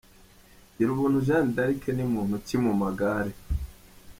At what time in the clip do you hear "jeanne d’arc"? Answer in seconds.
1.27-1.81